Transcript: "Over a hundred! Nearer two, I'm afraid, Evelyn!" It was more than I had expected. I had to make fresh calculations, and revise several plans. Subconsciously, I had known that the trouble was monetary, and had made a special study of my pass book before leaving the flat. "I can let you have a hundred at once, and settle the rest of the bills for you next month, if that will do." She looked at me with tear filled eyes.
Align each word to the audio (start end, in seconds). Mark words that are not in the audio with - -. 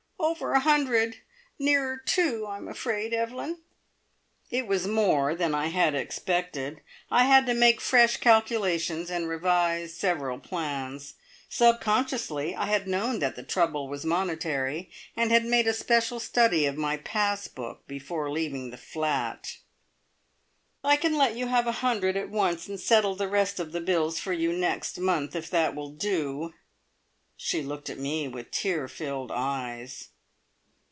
"Over 0.23 0.53
a 0.53 0.59
hundred! 0.59 1.17
Nearer 1.57 1.97
two, 2.05 2.45
I'm 2.47 2.67
afraid, 2.67 3.11
Evelyn!" 3.11 3.57
It 4.51 4.65
was 4.67 4.85
more 4.87 5.33
than 5.35 5.53
I 5.55 5.67
had 5.67 5.93
expected. 5.95 6.81
I 7.09 7.25
had 7.25 7.47
to 7.47 7.53
make 7.55 7.81
fresh 7.81 8.17
calculations, 8.17 9.09
and 9.09 9.27
revise 9.27 9.95
several 9.97 10.37
plans. 10.39 11.15
Subconsciously, 11.49 12.55
I 12.55 12.67
had 12.67 12.87
known 12.87 13.17
that 13.19 13.35
the 13.35 13.41
trouble 13.43 13.87
was 13.89 14.05
monetary, 14.05 14.91
and 15.17 15.31
had 15.31 15.43
made 15.43 15.67
a 15.67 15.73
special 15.73 16.19
study 16.19 16.65
of 16.67 16.77
my 16.77 16.97
pass 16.97 17.47
book 17.47 17.85
before 17.87 18.31
leaving 18.31 18.69
the 18.69 18.77
flat. 18.77 19.57
"I 20.83 20.95
can 20.97 21.17
let 21.17 21.35
you 21.35 21.47
have 21.47 21.65
a 21.67 21.71
hundred 21.81 22.15
at 22.15 22.29
once, 22.29 22.67
and 22.67 22.79
settle 22.79 23.15
the 23.15 23.27
rest 23.27 23.59
of 23.59 23.71
the 23.73 23.81
bills 23.81 24.19
for 24.19 24.33
you 24.33 24.53
next 24.53 24.99
month, 24.99 25.35
if 25.35 25.49
that 25.49 25.73
will 25.75 25.89
do." 25.89 26.53
She 27.35 27.63
looked 27.63 27.89
at 27.89 27.97
me 27.99 28.27
with 28.27 28.51
tear 28.51 28.87
filled 28.87 29.31
eyes. 29.31 30.09